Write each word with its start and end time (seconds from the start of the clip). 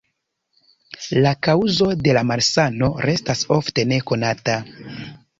La 1.25 1.33
kaŭzo 1.47 1.89
de 2.07 2.15
la 2.17 2.23
malsano 2.29 2.89
restas 3.07 3.43
ofte 3.57 3.85
nekonata. 3.91 4.57